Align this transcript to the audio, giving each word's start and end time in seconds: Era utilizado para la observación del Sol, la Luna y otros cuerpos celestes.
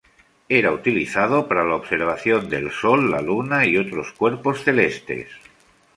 Era 0.49 0.71
utilizado 0.71 1.47
para 1.47 1.63
la 1.63 1.75
observación 1.75 2.49
del 2.49 2.71
Sol, 2.71 3.11
la 3.11 3.21
Luna 3.21 3.67
y 3.67 3.77
otros 3.77 4.11
cuerpos 4.13 4.63
celestes. 4.63 5.29